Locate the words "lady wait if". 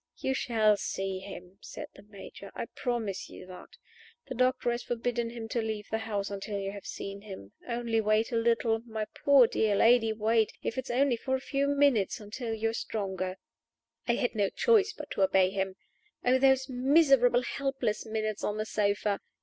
9.75-10.75